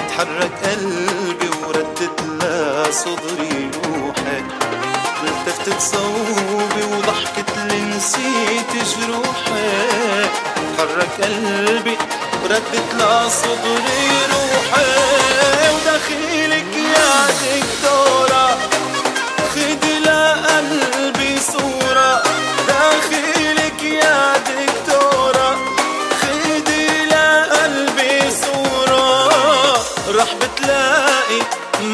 تحرك 0.10 0.52
قلبي. 0.64 1.31
وردت 1.72 2.22
لا 2.42 2.92
صدري 2.92 3.70
روحي 3.86 4.44
التفتت 5.24 5.82
صوبي 5.82 6.84
وضحكت 6.84 7.58
لي 7.70 7.82
نسيت 7.82 8.72
جروحي 8.74 10.30
تحرك 10.78 11.10
قلبي 11.24 11.98
وردت 12.44 12.94
لا 13.00 13.30
صدري 13.30 14.10
روحي 14.32 14.92
ودخيلك 15.74 16.76
يا 16.76 17.28
دكتورة 17.42 18.31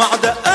بتلاقي 0.06 0.47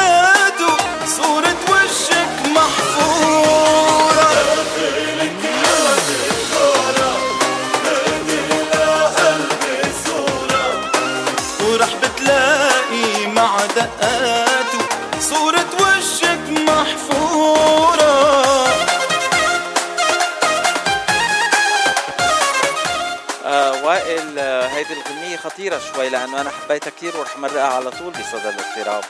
لأنه 26.13 26.41
أنا 26.41 26.51
حبيتها 26.51 26.91
كثير 26.91 27.17
ورح 27.17 27.39
مرقها 27.39 27.75
على 27.75 27.91
طول 27.91 28.11
بصدى 28.11 28.49
الاغتراب. 28.49 29.05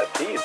أكيد. 0.00 0.40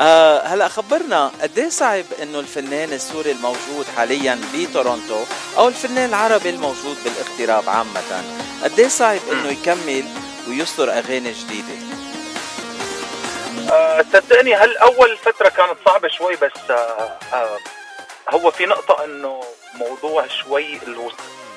آه 0.00 0.40
هلأ 0.46 0.68
خبرنا 0.68 1.30
قد 1.42 1.58
إيه 1.58 1.68
صعب 1.68 2.04
إنه 2.22 2.40
الفنان 2.40 2.92
السوري 2.92 3.30
الموجود 3.30 3.86
حاليا 3.96 4.40
بتورونتو 4.54 5.24
أو 5.58 5.68
الفنان 5.68 6.08
العربي 6.08 6.50
الموجود 6.50 6.96
بالاغتراب 7.04 7.68
عامة؟ 7.68 8.24
قد 8.64 8.80
إيه 8.80 8.88
صعب 8.88 9.20
إنه 9.32 9.48
يكمل 9.48 10.04
ويصدر 10.48 10.92
أغاني 10.92 11.32
جديدة؟ 11.32 11.74
آه، 13.72 14.04
صدقني 14.12 14.54
هل 14.54 14.76
أول 14.76 15.16
فترة 15.16 15.48
كانت 15.48 15.76
صعبة 15.86 16.08
شوي 16.08 16.36
بس 16.36 16.70
آه 16.70 17.18
آه 17.32 17.58
هو 18.30 18.50
في 18.50 18.66
نقطة 18.66 19.04
إنه 19.04 19.40
موضوع 19.74 20.26
شوي. 20.26 20.80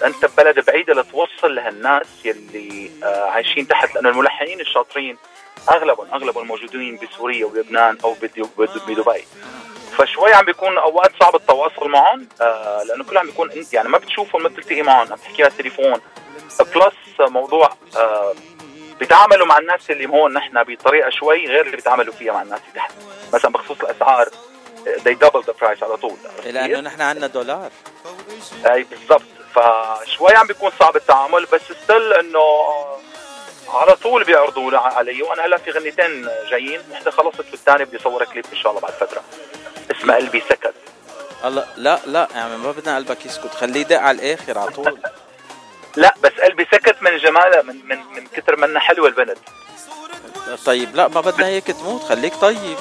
أنت 0.04 0.25
ببلد 0.25 0.66
بعيده 0.66 0.94
لتوصل 0.94 1.56
لهالناس 1.56 2.08
يلي 2.25 2.92
آه 3.04 3.25
عايشين 3.30 3.68
تحت 3.68 3.96
لأنه 3.96 4.10
الملحنين 4.10 4.60
الشاطرين 4.60 5.18
اغلبهم 5.72 6.08
اغلبهم 6.14 6.44
الموجودين 6.44 6.98
بسوريا 6.98 7.46
ولبنان 7.46 7.98
أو 8.04 8.14
بدبي. 8.14 9.25
فشوي 9.98 10.34
عم 10.34 10.46
بيكون 10.46 10.78
أوقات 10.78 11.12
صعب 11.20 11.36
التواصل 11.36 11.90
معهم 11.90 12.28
آه 12.42 12.84
لأنه 12.84 13.04
كل 13.04 13.18
عم 13.18 13.25
بيكون 13.25 13.52
انت 13.52 13.74
يعني 13.74 13.90
ما 13.90 13.98
بتشوفهم 13.98 14.44
ما 14.44 14.50
بتلتقي 14.50 14.82
معهم 14.82 15.12
عم 15.12 15.18
تحكي 15.18 15.44
على 15.44 15.52
التليفون. 15.52 16.02
بلس 16.60 17.20
موضوع 17.20 17.70
آه 17.98 18.34
بيتعاملوا 19.00 19.46
مع 19.46 19.58
الناس 19.58 19.92
اللي 19.92 20.06
هون 20.06 20.34
نحن 20.34 20.64
بطريقة 20.64 21.10
شوي 21.10 21.48
غير 21.48 21.62
اللي 21.66 21.75
بيتعاملوا 21.75 22.14
فيها 22.14 22.34
مع 22.34 22.42
الناس 22.42 22.60
اللي 22.62 22.74
تحت. 22.75 22.92
مثلا 23.34 23.52
بخصوص 23.52 23.78
الأسعار 23.82 24.25
they 24.86 25.16
double 25.25 25.44
the 25.44 25.54
price 25.62 25.84
على 25.84 25.98
طول. 25.98 26.18
عرفت 26.25 26.48
لأنه؟ 26.48 26.82
نحن 26.82 27.02
عندنا 27.02 27.28
دولار. 27.28 27.72
أي 28.66 28.84
بالضبط. 28.84 29.22
فشوي 29.56 30.36
عم 30.36 30.48
بيكون 30.48 30.72
صعب 30.80 30.96
التعامل 30.96 31.46
بس 31.46 31.62
still 31.84 32.14
إنه 32.14 32.40
على 33.70 33.96
طول 33.96 34.24
بيعرضوا 34.24 34.72
لي 34.72 34.78
علي 34.78 35.22
وأنا 35.24 35.46
هلأ 35.46 35.58
في 35.58 35.72
غنيتين 35.72 36.30
جايين 36.50 36.82
وحدة 36.92 37.12
خلصت 37.12 37.46
والثانيه 37.52 37.86
بدي 37.86 37.98
أصور 37.98 38.26
كليب 38.26 38.46
إن 38.54 38.58
شاء 38.58 38.70
الله 38.72 38.82
بعد 38.82 38.94
فترة. 38.94 39.24
اسمها 39.92 40.16
قلبي 40.16 40.44
سكت. 40.50 40.74
الله 41.46 41.66
لا 41.78 42.00
لا 42.06 42.28
يعني 42.36 42.58
ما 42.58 42.72
بدنا 42.72 42.96
قلبك 42.96 43.26
يسكت 43.26 43.54
خليه 43.54 43.82
يدق 43.82 44.00
على 44.00 44.18
الآخر 44.18 44.58
على 44.58 44.72
طول. 44.72 45.00
لا 45.96 46.14
بس 46.24 46.32
قلبي 46.32 46.68
سكت 46.72 46.96
من 47.02 47.18
جمالها 47.18 47.62
من 47.62 47.86
من 47.86 47.98
من 48.16 48.28
كثر 48.28 48.56
منها 48.56 48.80
حلوة 48.80 49.08
البنت. 49.08 49.38
طيب 50.66 50.96
لا 50.96 51.08
ما 51.08 51.22
بدنا 51.22 51.48
اياك 51.48 51.64
تموت 51.64 52.04
خليك 52.04 52.36
طيب 52.36 52.78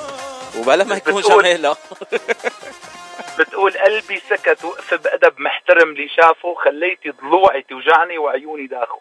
وبلا 0.58 0.84
ما 0.84 0.96
يكون 0.96 1.22
جميلة 1.22 1.76
بتقول 3.38 3.72
قلبي 3.72 4.20
سكت 4.30 4.64
وقف 4.64 4.94
بأدب 4.94 5.40
محترم 5.40 5.92
لي 5.92 6.08
شافه 6.08 6.54
خليتي 6.54 7.10
ضلوعي 7.10 7.62
توجعني 7.62 8.18
وعيوني 8.18 8.66
داخو 8.66 8.98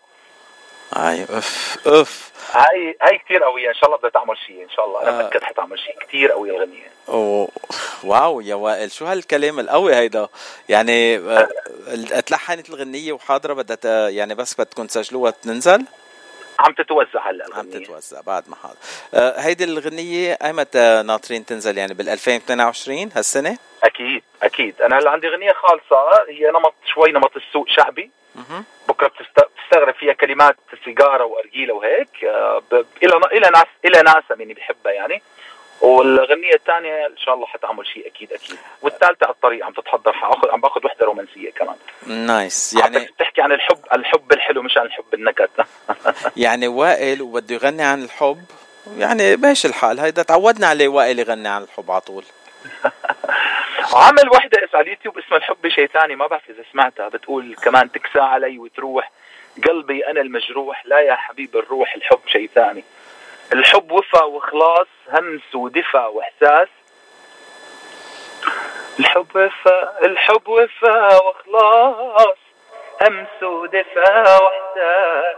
اي 0.97 1.23
اف 1.23 1.77
اف 1.87 2.31
هاي 2.51 2.97
هاي 3.01 3.17
كثير 3.17 3.43
قوية. 3.43 3.69
إن 3.69 3.73
شاء 3.73 3.85
الله 3.85 3.97
بدها 3.97 4.09
تعمل 4.09 4.37
شيء 4.47 4.63
إن 4.63 4.69
شاء 4.69 4.85
الله. 4.85 5.01
أنا 5.01 5.09
آه. 5.09 5.27
متأكد 5.27 5.43
حتعمل 5.43 5.79
شيء 5.79 5.99
كثير 5.99 6.31
قوية 6.31 6.51
الغنية. 6.51 6.91
أوه. 7.09 7.49
واو 8.03 8.41
يا 8.41 8.55
وائل. 8.55 8.91
شو 8.91 9.05
هالكلام 9.05 9.59
القوي 9.59 9.95
هيدا؟ 9.95 10.27
يعني 10.69 11.17
آه، 11.17 11.49
أتلحنت 12.11 12.69
الغنية 12.69 13.13
وحاضرة 13.13 13.53
بدها 13.53 14.09
يعني 14.09 14.35
بس 14.35 14.55
بدكم 14.61 14.87
تسجلوها 14.87 15.31
تنزل؟ 15.31 15.85
عم 16.59 16.73
تتوزع 16.73 17.29
هلا 17.29 17.45
عم 17.45 17.51
الغنية. 17.67 17.85
تتوزع 17.85 18.21
بعد 18.21 18.49
ما 18.49 18.55
حاضر. 18.55 18.75
آه، 19.13 19.39
هيدي 19.39 19.63
الغنية 19.63 20.37
ايمتى 20.43 21.03
ناطرين 21.05 21.45
تنزل 21.45 21.77
يعني 21.77 21.93
بال 21.93 22.09
2022 22.09 23.09
هالسنة؟ 23.15 23.57
أكيد 23.83 24.23
أكيد. 24.43 24.81
أنا 24.81 24.99
هلا 24.99 25.09
عندي 25.11 25.27
غنية 25.27 25.53
خالصة 25.53 26.23
هي 26.29 26.49
نمط 26.51 26.73
شوي 26.93 27.11
نمط 27.11 27.31
السوق 27.35 27.65
شعبي. 27.69 28.11
بكرة 28.89 29.07
بتست- 29.07 29.47
بتستغرب 29.57 29.93
فيها 29.93 30.13
كلمات 30.13 30.55
سيجارة 30.85 31.25
وأرجيلة 31.25 31.73
وهيك. 31.73 32.23
آه، 32.23 32.61
إلى 33.03 33.17
إلى 33.31 33.49
ناس 33.49 33.65
إلى 33.85 34.01
ناس 34.01 34.23
يعني 34.39 34.53
بحبها 34.53 34.91
يعني. 34.93 35.21
والغنية 35.81 36.53
الثانية 36.53 37.05
إن 37.07 37.17
شاء 37.17 37.33
الله 37.35 37.45
حتعمل 37.45 37.87
شيء 37.87 38.07
أكيد 38.07 38.33
أكيد. 38.33 38.57
والثالثة 38.81 39.25
على 39.25 39.33
الطريق 39.33 39.65
عم 39.65 39.73
تتحضر 39.73 40.13
حاخذ 40.13 40.49
عم 40.51 40.61
باخذ 40.61 40.85
وحدة 40.85 41.05
رومانسية 41.05 41.51
كمان. 41.51 41.75
نايس 42.07 42.73
يعني 42.73 42.95
يعني 42.95 43.09
بتحكي 43.11 43.41
عن 43.41 43.51
الحب 43.51 43.79
الحب 43.93 44.31
الحلو 44.31 44.61
مش 44.61 44.77
عن 44.77 44.85
الحب 44.85 45.13
النكد. 45.13 45.49
يعني 46.37 46.67
وائل 46.67 47.21
وبده 47.21 47.55
يغني 47.55 47.83
عن 47.83 48.03
الحب 48.03 48.45
يعني 48.97 49.35
ماشي 49.35 49.67
الحال. 49.67 49.99
هيدا 49.99 50.23
تعودنا 50.23 50.67
عليه 50.67 50.87
وائل 50.87 51.19
يغني 51.19 51.47
عن 51.47 51.63
الحب 51.63 51.91
على 51.91 52.01
طول. 52.01 52.23
عمل 53.93 54.29
وحدة 54.33 54.69
على 54.73 54.83
اليوتيوب 54.83 55.17
اسمها 55.17 55.37
الحب 55.37 55.67
شيء 55.67 55.87
ثاني 55.87 56.15
ما 56.15 56.27
بعرف 56.27 56.49
إذا 56.49 56.63
سمعتها. 56.71 57.09
بتقول 57.09 57.55
كمان 57.55 57.91
تكسى 57.91 58.19
علي 58.19 58.57
وتروح. 58.57 59.11
قلبي 59.67 60.07
أنا 60.07 60.21
المجروح 60.21 60.85
لا 60.85 60.99
يا 60.99 61.15
حبيب 61.15 61.55
الروح 61.55 61.95
الحب 61.95 62.19
شيء 62.27 62.49
ثاني. 62.55 62.83
الحب 63.53 63.91
وفا 63.91 64.23
وخلاص 64.23 64.87
همس 65.09 65.55
ودفى 65.55 65.97
وإحساس. 66.13 66.67
الحب 68.99 69.35
وفا 69.35 70.05
الحب 70.05 70.47
وفا 70.47 71.15
وخلاص 71.23 72.37
همس 73.01 73.43
ودفى 73.43 74.39
وإحساس. 74.41 75.35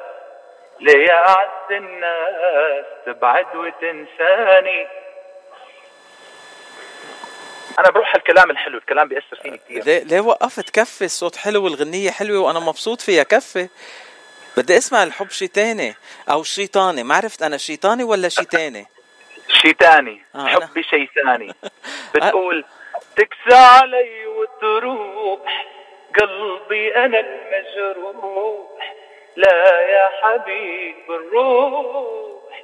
ليه 0.79 1.11
أعز 1.11 1.71
الناس 1.71 2.85
تبعد 3.05 3.55
وتنساني؟ 3.55 4.87
أنا 7.79 7.89
بروح 7.89 8.15
الكلام 8.15 8.51
الحلو 8.51 8.77
الكلام 8.77 9.07
بيأثر 9.07 9.35
فيني 9.41 9.57
كثير 9.57 9.83
ليه 9.83 10.03
ليه 10.03 10.19
وقفت؟ 10.19 10.69
كفي 10.69 11.05
الصوت 11.05 11.35
حلو 11.35 11.63
والغنية 11.63 12.11
حلوة 12.11 12.39
وأنا 12.39 12.59
مبسوط 12.59 13.01
فيها 13.01 13.23
كفي. 13.23 13.69
بدي 14.57 14.77
أسمع 14.77 15.03
الحب 15.03 15.29
شي 15.29 15.47
تاني 15.47 15.95
أو 16.31 16.43
شيطاني 16.43 17.03
ما 17.03 17.15
عرفت 17.15 17.41
أنا 17.41 17.57
شيطاني 17.57 18.03
ولا 18.03 18.29
شي 18.29 18.45
تاني؟ 18.45 18.87
شي 19.47 19.73
تاني. 19.73 20.25
آه 20.35 20.47
حبي 20.47 20.83
شي 20.83 21.09
ثاني 21.15 21.53
بتقول 22.15 22.65
تكسى 23.15 23.55
علي 23.57 24.27
وتروح. 24.27 25.65
قلبي 26.19 26.95
أنا 26.95 27.19
المجروح. 27.19 28.95
لا 29.35 29.81
يا 29.81 30.09
حبيب 30.21 31.11
الروح. 31.11 32.63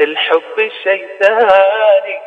الحب 0.00 0.70
شي 0.84 1.08
ثاني 1.22 2.20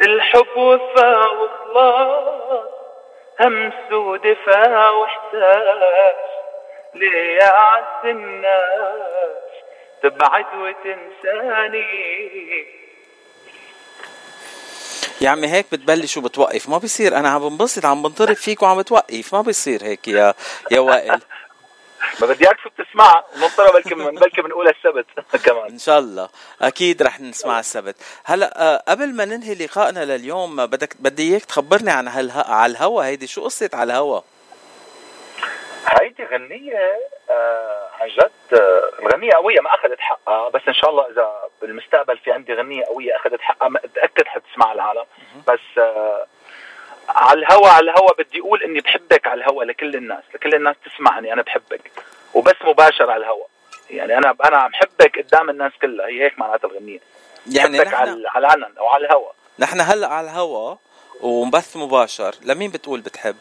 الحب 0.00 0.56
وفا 0.56 1.26
وخلاص. 1.26 2.68
همس 3.40 3.92
ودفا 3.92 4.88
واحتاج. 4.90 6.33
ليه 6.94 7.36
يا 7.36 7.50
عز 7.50 8.04
الناس 8.04 9.44
تبعد 10.02 10.44
وتنساني. 10.54 11.84
يا 15.20 15.30
عمي 15.30 15.48
هيك 15.48 15.66
بتبلش 15.72 16.16
وبتوقف 16.16 16.68
ما 16.68 16.78
بيصير. 16.78 17.16
أنا 17.16 17.28
عم 17.28 17.48
بنبسط 17.48 17.84
عم 17.86 18.02
بنطرب 18.02 18.36
فيك 18.36 18.62
وعم 18.62 18.78
بتوقف. 18.78 19.34
ما 19.34 19.42
بيصير 19.42 19.84
هيك 19.84 20.08
يا 20.08 20.34
يا 20.70 20.80
وائل. 20.80 21.20
ما 22.20 22.26
بدي 22.26 22.44
إياك 22.44 22.56
تسمعها 22.78 23.24
وننطرها 23.36 23.72
بلكي 23.72 23.94
من 23.94 24.10
بلكي 24.14 24.42
بنقولها 24.42 24.72
السبت 24.72 25.06
كمان. 25.46 25.70
إن 25.70 25.78
شاء 25.78 25.98
الله. 25.98 26.28
أكيد 26.62 27.02
رح 27.02 27.20
نسمع 27.20 27.60
السبت. 27.60 27.96
هلأ 28.24 28.62
آه، 28.62 28.84
قبل 28.88 29.14
ما 29.14 29.24
ننهي 29.24 29.54
لقائنا 29.54 30.04
لليوم 30.04 30.66
بدك 30.66 30.96
بدي 31.00 31.30
إياك 31.32 31.44
تخبرني 31.44 31.90
عن 31.90 32.08
هالها 32.08 32.44
على 32.54 32.70
الهوا. 32.70 33.04
هيدي 33.04 33.26
شو 33.26 33.44
قصة 33.44 33.70
على 33.74 33.92
الهوا؟ 33.92 34.20
هيدي 36.00 36.24
غنية 36.24 36.92
آه 37.30 37.88
عن 38.00 38.08
جد 38.08 38.58
آه 38.60 38.90
الغنية 38.98 39.32
قوية 39.32 39.60
ما 39.60 39.74
أخذت 39.74 40.00
حقها 40.00 40.48
بس 40.48 40.62
إن 40.68 40.74
شاء 40.74 40.90
الله 40.90 41.10
إذا 41.10 41.32
بالمستقبل 41.62 42.18
في 42.18 42.32
عندي 42.32 42.54
غنية 42.54 42.84
قوية 42.84 43.16
أخذت 43.16 43.40
حقها 43.40 43.68
متأكد 43.68 44.26
حتسمع 44.26 44.72
العالم. 44.72 45.04
بس 45.48 45.78
آه 45.78 46.26
على 47.08 47.38
الهوا 47.38 47.68
على 47.68 47.90
الهوا 47.90 48.14
بدي 48.18 48.40
أقول 48.40 48.62
إني 48.62 48.80
بحبك 48.80 49.26
على 49.26 49.44
الهوا 49.44 49.64
لكل 49.64 49.94
الناس 49.94 50.22
لكل 50.34 50.54
الناس 50.54 50.76
تسمعني 50.84 51.32
أنا 51.32 51.42
بحبك 51.42 51.90
وبس 52.34 52.56
مباشر 52.64 53.10
على 53.10 53.24
الهوا. 53.24 53.44
يعني 53.90 54.18
أنا 54.18 54.36
أنا 54.44 54.68
بحبك 54.68 55.18
قدام 55.18 55.50
الناس 55.50 55.72
كلها 55.82 56.06
هي 56.06 56.24
هيك 56.24 56.38
معناتها 56.38 56.68
الغنية. 56.68 57.00
يعني 57.52 57.78
بحبك 57.78 57.94
على 57.94 58.28
على 58.28 58.46
العلن 58.46 58.78
أو 58.78 58.86
على 58.86 59.06
الهوا. 59.06 59.30
نحن 59.58 59.80
هلأ 59.80 60.06
على 60.06 60.30
الهوا 60.30 60.76
ومبث 61.20 61.76
مباشر. 61.76 62.34
لمين 62.44 62.70
بتقول 62.70 63.00
بتحب؟ 63.00 63.36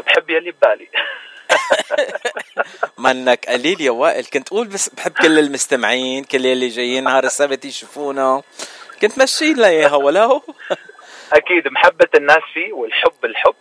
بحب 0.00 0.30
يلي 0.30 0.50
ببالي. 0.50 0.88
منك 2.98 3.46
قليل 3.48 3.80
يا 3.80 3.90
وائل. 3.90 4.24
كنت 4.24 4.48
قول 4.48 4.66
بس 4.66 4.88
بحب 4.88 5.12
كل 5.12 5.38
المستمعين 5.38 6.24
كل 6.24 6.46
اللي 6.46 6.68
جايين 6.68 7.04
نهار 7.04 7.24
السبت 7.24 7.64
يشوفونا. 7.64 8.42
كنت 9.02 9.18
مشي 9.18 9.52
لنا 9.52 9.68
اياها 9.68 9.96
ولو 9.96 10.42
أكيد 11.32 11.68
محبة 11.68 12.08
الناس 12.14 12.42
فيه 12.54 12.72
والحب 12.72 13.24
الحب 13.24 13.54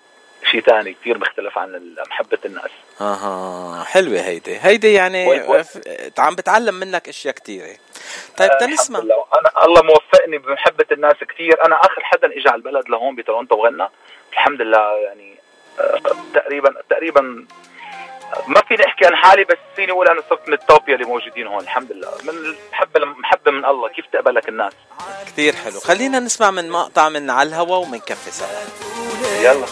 شيء 0.52 0.62
ثاني 0.62 0.94
كثير 0.94 1.18
مختلف 1.18 1.58
عن 1.58 1.96
محبة 2.10 2.38
الناس. 2.46 2.72
أها 3.02 3.84
حلوة 3.84 4.20
هيدي. 4.22 4.58
هيدي 4.62 4.94
يعني 4.94 5.42
عم 6.18 6.36
بتعلم 6.36 6.76
منك 6.76 7.10
أشياء 7.10 7.34
كثيره 7.34 7.76
طيب 8.38 8.52
آه 8.52 8.58
تنسمع. 8.58 9.00
أنا 9.00 9.66
الله 9.66 9.82
موفقني 9.84 10.38
بمحبة 10.38 10.86
الناس 10.92 11.14
كثير 11.14 11.66
أنا 11.66 11.76
آخر 11.76 12.04
حدا 12.04 12.28
اجى 12.28 12.50
على 12.50 12.56
البلد 12.56 12.90
لهون 12.90 13.16
بتورونتو 13.16 13.56
وغنى 13.56 13.88
الحمد 14.34 14.62
لله 14.62 14.98
يعني 14.98 15.35
تقريبا 16.36 16.74
تقريبا 16.90 17.22
ما 18.48 18.62
فيني 18.68 18.86
أحكي 18.88 19.06
عن 19.06 19.16
حالي 19.16 19.44
بس 19.44 19.58
فيني 19.76 19.92
أقول 19.92 20.08
أنا 20.08 20.22
صرت 20.30 20.48
من 20.48 20.54
التوب 20.54 20.90
اللي 20.90 21.06
موجودين 21.06 21.48
هون. 21.48 21.64
الحمد 21.64 21.92
لله. 21.92 22.10
من 22.24 22.30
المحبه 22.30 23.06
محبة 23.06 23.52
من 23.52 23.66
الله. 23.66 23.90
كيف 23.90 24.06
تقبلك 24.14 24.50
الناس؟ 24.50 24.74
كثير 25.26 25.56
حلو. 25.56 25.80
خلينا 25.80 26.20
نسمع 26.20 26.52
من 26.52 26.70
مقطع 26.70 27.10
من 27.10 27.30
على 27.30 27.50
الهوا 27.50 27.76
ومن 27.76 28.00
كفي 28.00 28.32
سوا. 28.32 28.48
يلا. 29.42 29.66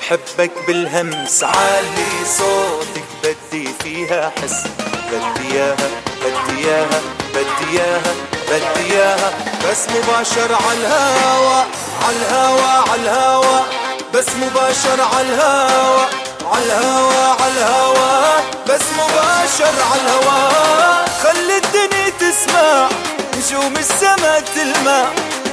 بحبك 0.00 0.50
بالهمس 0.66 1.44
عالي 1.44 2.24
صوتك 2.24 3.08
بدي 3.24 3.68
فيها 3.82 4.32
حس. 4.42 4.66
بدي 5.12 5.54
إياها 5.54 5.88
بدي 6.22 6.68
إياها 6.68 7.00
بدي 7.34 7.78
إياها 7.78 8.14
بدي 8.50 8.94
إياها. 8.94 9.30
بس 9.70 9.88
مباشر 9.88 10.54
على 10.54 10.78
الهوا 10.78 11.64
على 12.04 12.16
الهوا 12.16 12.90
على 12.90 13.02
الهوا. 13.02 13.79
بس 14.14 14.26
مباشر 14.42 15.02
على 15.14 15.28
الهوا 15.28 16.06
عالهوا 16.52 17.42
عالهوا 17.42 18.40
بس 18.68 18.80
مباشر 18.98 19.74
عالهوا 19.90 21.04
خلي 21.22 21.56
الدنيا 21.56 22.08
تسمع 22.20 22.88
نجوم 23.36 23.74
السما 23.76 24.40
تلمع. 24.54 25.04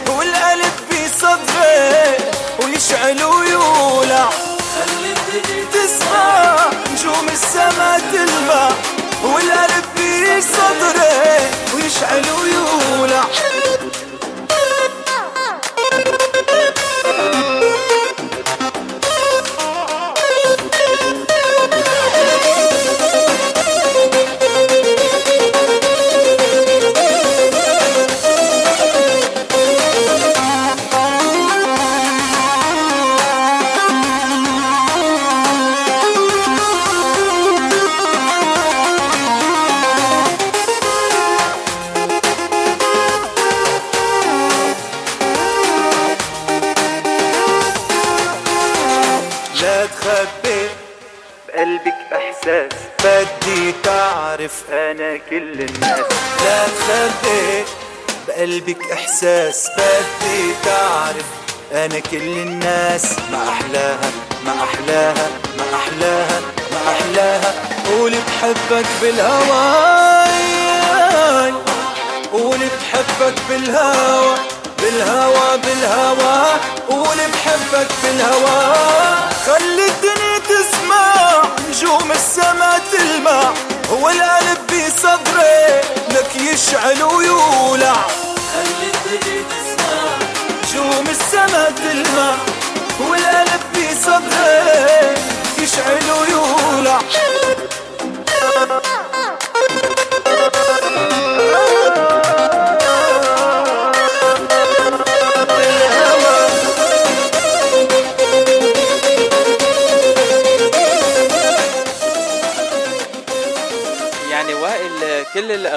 والقلب 0.08 0.74
بصدره 0.90 2.18
ويشعل 2.64 3.24
ويولع 3.24 4.30
خلي 4.76 5.14
الدنيا 5.14 5.66
تسمع 5.74 6.56
نجوم 6.94 7.28
السما 7.30 8.02
تلمع. 8.12 8.70
والقلب 9.24 9.86
بصدره 9.96 11.40
ويشعل 11.76 12.26
ويولع 12.42 13.24
بقلبك 58.28 58.92
إحساس. 58.94 59.68
بدي 59.80 60.54
تعرف 60.64 61.44
أنا 61.72 62.00
كل 62.00 62.28
الناس. 62.28 63.06
ما 63.32 63.50
أحلاها 63.50 64.12
ما 64.46 64.64
أحلاها 64.64 65.28
ما 65.58 65.66
أحلاها 65.76 66.42
ما 66.72 66.92
أحلاها. 66.92 67.54
قول 67.88 68.12
بحبك 68.12 68.86
بالهوى 69.02 69.88
قول 72.32 72.58
بحبك 72.60 73.36
بالهوى 73.50 74.36
بالهوى 74.88 75.58
بالهوى 75.58 76.60
قول 76.90 77.18
بحبك 77.18 77.88
بالهوى. 78.04 78.76
خلي 79.46 79.86
الدنيا 79.88 80.38
تسمع 80.40 81.42
نجوم 81.70 82.12
السما 82.12 82.80
تلمع. 82.92 83.54
هو 83.92 84.10
القلب 84.10 84.68
بصدري 84.68 85.82
لك 86.10 86.36
يشعل 86.36 87.04
ويولع. 87.04 87.96
خلي 88.54 88.92
الدنيا 88.94 89.44
تسمع 89.52 90.00
نجوم 90.64 91.08
السما 91.10 91.70
تلمع. 91.78 92.36
والقلب 93.00 93.62
بصدري 93.74 95.18
يشعل 95.60 96.12
ويولع. 96.12 97.00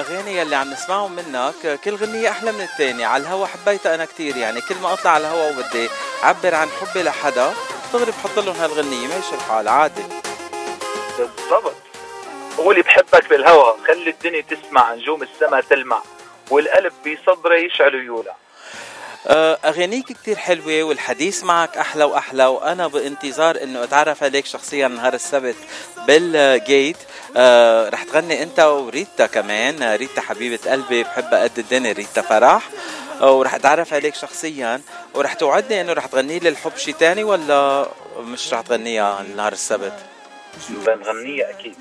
الأغاني 0.01 0.41
اللي 0.41 0.55
عم 0.55 0.71
نسمعهم 0.71 1.11
منك 1.11 1.79
كل 1.83 1.95
غنية 1.95 2.29
أحلى 2.29 2.51
من 2.51 2.61
الثانية. 2.61 3.05
على 3.05 3.23
الهوا 3.23 3.47
حبيتها 3.47 3.95
أنا 3.95 4.05
كثير 4.05 4.37
يعني. 4.37 4.61
كل 4.61 4.75
ما 4.75 4.93
أطلع 4.93 5.11
على 5.11 5.27
الهوا 5.27 5.49
وبدي 5.49 5.89
أعبر 6.23 6.55
عن 6.55 6.67
حبي 6.69 7.03
لحدا 7.03 7.53
دغري 7.93 8.11
بحط 8.11 8.39
لهم 8.39 8.55
هالغنية. 8.55 9.07
ماشي 9.07 9.35
الحال 9.35 9.67
عادي. 9.67 10.03
بالضبط. 11.17 11.75
قولي 12.57 12.81
بحبك 12.81 13.29
بالهوا. 13.29 13.73
خلي 13.87 14.09
الدنيا 14.09 14.41
تسمع 14.41 14.93
نجوم 14.93 15.23
السما 15.23 15.61
تلمع 15.61 16.01
والقلب 16.49 16.93
بصدري 17.05 17.65
يشعل 17.65 17.95
ويولع 17.95 18.35
أغانيك 19.27 20.05
كتير 20.05 20.35
حلوة 20.35 20.83
والحديث 20.83 21.43
معك 21.43 21.77
أحلى 21.77 22.03
وأحلى 22.03 22.45
وأنا 22.45 22.87
بانتظار 22.87 23.63
إنه 23.63 23.83
أتعرف 23.83 24.23
عليك 24.23 24.45
شخصيا 24.45 24.87
نهار 24.87 25.13
السبت 25.13 25.55
بالجيت 26.07 26.97
آه 27.37 27.89
رح 27.89 28.03
تغني 28.03 28.43
أنت 28.43 28.59
وريتا 28.59 29.25
كمان. 29.25 29.95
ريتا 29.95 30.21
حبيبة 30.21 30.71
قلبي 30.71 31.03
بحبها 31.03 31.43
قد 31.43 31.59
الدنيا 31.59 31.91
ريتا 31.91 32.21
فرح. 32.21 32.69
آه، 33.21 33.31
ورح 33.31 33.55
أتعرف 33.55 33.93
عليك 33.93 34.15
شخصيا. 34.15 34.81
ورح 35.13 35.33
توعدني 35.33 35.81
إنه 35.81 35.93
رح 35.93 36.05
تغني 36.05 36.39
لي 36.39 36.49
الحب 36.49 36.77
شي 36.77 36.93
تاني 36.93 37.23
ولا 37.23 37.87
مش 38.19 38.53
رح 38.53 38.61
تغنيها 38.61 39.25
نهار 39.35 39.51
السبت؟ 39.53 39.93
بنغنيها 40.69 41.49
أكيد. 41.49 41.75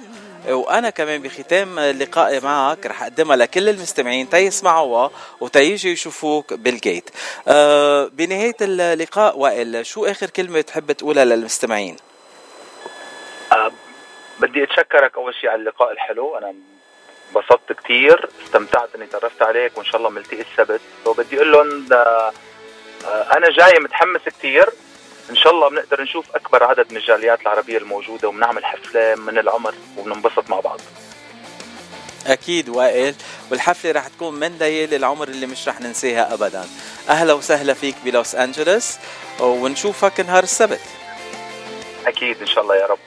وأنا 0.48 0.90
كمان 0.90 1.22
بختام 1.22 1.80
لقائي 1.80 2.40
معك 2.40 2.86
رح 2.86 3.02
أقدمها 3.02 3.36
لكل 3.36 3.68
المستمعين 3.68 4.30
تيسمعوها 4.30 5.10
وتيجي 5.40 5.92
يشوفوك 5.92 6.54
بالجيت 6.54 7.10
أه 7.48 8.06
بنهاية 8.06 8.56
اللقاء 8.60 9.38
وائل 9.38 9.86
شو 9.86 10.06
آخر 10.06 10.30
كلمة 10.30 10.60
تحب 10.60 10.92
تقولها 10.92 11.24
للمستمعين؟ 11.24 11.96
أه 13.52 13.72
بدي 14.40 14.64
أتشكرك 14.64 15.16
أول 15.16 15.34
شيء 15.34 15.50
على 15.50 15.60
اللقاء 15.60 15.92
الحلو 15.92 16.38
أنا 16.38 16.54
انبسطت 17.36 17.72
كثير 17.84 18.28
استمتعت 18.44 18.94
إني 18.94 19.06
تعرفت 19.06 19.42
عليك 19.42 19.78
وإن 19.78 19.86
شاء 19.86 19.96
الله 19.96 20.10
ملتقي 20.10 20.40
السبت. 20.40 20.80
وبدي 21.06 21.36
أقول 21.36 21.52
لهم 21.52 21.88
آه، 21.92 22.32
أنا 23.36 23.50
جاي 23.50 23.78
متحمس 23.80 24.20
كثير 24.20 24.70
إن 25.30 25.36
شاء 25.36 25.52
الله 25.52 25.70
بنقدر 25.70 26.02
نشوف 26.02 26.24
أكبر 26.34 26.64
عدد 26.64 26.86
من 26.90 26.96
الجاليات 26.96 27.42
العربية 27.42 27.78
الموجودة 27.78 28.28
وبنعمل 28.28 28.64
حفلة 28.64 29.14
من 29.14 29.38
العمر 29.38 29.74
وبننبسط 29.96 30.50
مع 30.50 30.60
بعض. 30.60 30.80
أكيد 32.26 32.68
وائل 32.68 33.14
والحفلة 33.50 33.92
رح 33.92 34.08
تكون 34.08 34.34
من 34.34 34.58
ليالي 34.58 34.96
العمر 34.96 35.28
اللي 35.28 35.46
مش 35.46 35.68
رح 35.68 35.80
ننساها 35.80 36.34
ابدا. 36.34 36.64
أهلا 37.08 37.32
وسهلا 37.32 37.74
فيك 37.74 37.94
بلوس 38.04 38.34
أنجلوس 38.34 38.96
ونشوفك 39.40 40.20
نهار 40.20 40.42
السبت. 40.42 40.80
أكيد 42.06 42.40
إن 42.40 42.46
شاء 42.46 42.64
الله 42.64 42.76
يا 42.76 42.86
رب. 42.86 42.98